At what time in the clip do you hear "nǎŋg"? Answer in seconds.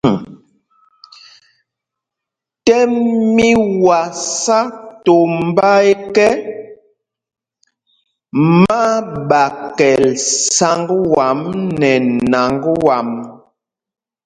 12.31-12.63